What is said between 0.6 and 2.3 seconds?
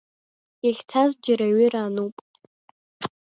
Иахьцаз џьара аҩыра ануп…